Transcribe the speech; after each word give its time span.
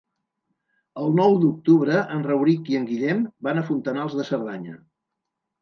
El 1.01 1.13
nou 1.19 1.35
d'octubre 1.43 1.99
en 2.17 2.25
Rauric 2.29 2.71
i 2.73 2.79
en 2.81 2.87
Guillem 2.93 3.21
van 3.49 3.63
a 3.63 3.65
Fontanals 3.71 4.17
de 4.23 4.27
Cerdanya. 4.31 4.79